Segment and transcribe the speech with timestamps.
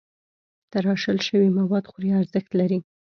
[0.71, 2.79] تراشل شوي مواد خوري ارزښت لري.